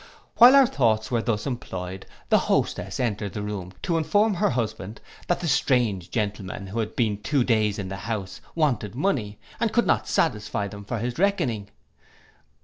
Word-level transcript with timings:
While 0.37 0.55
our 0.55 0.65
thoughts 0.65 1.11
were 1.11 1.21
thus 1.21 1.45
employed, 1.45 2.07
the 2.29 2.39
hostess 2.49 2.99
entered 2.99 3.33
the 3.33 3.43
room 3.43 3.71
to 3.83 3.99
inform 3.99 4.33
her 4.33 4.49
husband, 4.49 4.99
that 5.27 5.41
the 5.41 5.47
strange 5.47 6.09
gentleman, 6.09 6.65
who 6.65 6.79
had 6.79 6.95
been 6.95 7.21
two 7.21 7.43
days 7.43 7.77
in 7.77 7.89
the 7.89 7.97
house, 7.97 8.41
wanted 8.55 8.95
money, 8.95 9.37
and 9.59 9.71
could 9.71 9.85
not 9.85 10.07
satisfy 10.07 10.67
them 10.67 10.85
for 10.85 10.97
his 10.97 11.19
reckoning. 11.19 11.69